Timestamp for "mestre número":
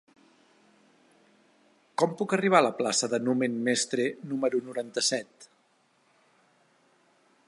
3.69-4.63